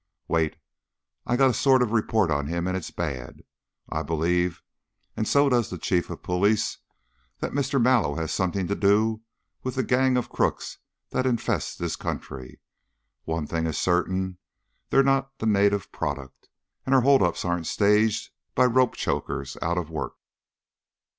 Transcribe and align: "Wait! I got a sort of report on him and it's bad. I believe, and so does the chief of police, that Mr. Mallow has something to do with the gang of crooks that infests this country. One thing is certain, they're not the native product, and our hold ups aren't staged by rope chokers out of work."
"Wait! 0.27 0.55
I 1.27 1.35
got 1.37 1.51
a 1.51 1.53
sort 1.53 1.83
of 1.83 1.91
report 1.91 2.31
on 2.31 2.47
him 2.47 2.65
and 2.65 2.75
it's 2.75 2.89
bad. 2.89 3.43
I 3.87 4.01
believe, 4.01 4.63
and 5.15 5.27
so 5.27 5.47
does 5.47 5.69
the 5.69 5.77
chief 5.77 6.09
of 6.09 6.23
police, 6.23 6.79
that 7.37 7.51
Mr. 7.53 7.79
Mallow 7.79 8.15
has 8.15 8.31
something 8.33 8.65
to 8.65 8.73
do 8.73 9.21
with 9.61 9.75
the 9.75 9.83
gang 9.83 10.17
of 10.17 10.27
crooks 10.27 10.79
that 11.11 11.27
infests 11.27 11.75
this 11.75 11.95
country. 11.95 12.59
One 13.25 13.45
thing 13.45 13.67
is 13.67 13.77
certain, 13.77 14.39
they're 14.89 15.03
not 15.03 15.37
the 15.37 15.45
native 15.45 15.91
product, 15.91 16.49
and 16.83 16.95
our 16.95 17.01
hold 17.01 17.21
ups 17.21 17.45
aren't 17.45 17.67
staged 17.67 18.31
by 18.55 18.65
rope 18.65 18.95
chokers 18.95 19.55
out 19.61 19.77
of 19.77 19.91
work." 19.91 20.15